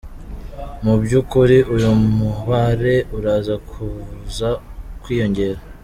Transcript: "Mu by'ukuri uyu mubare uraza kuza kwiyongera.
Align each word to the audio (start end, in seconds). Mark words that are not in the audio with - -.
"Mu 0.83 0.93
by'ukuri 1.01 1.57
uyu 1.75 1.91
mubare 2.17 2.95
uraza 3.17 3.55
kuza 3.69 4.49
kwiyongera. 5.03 5.59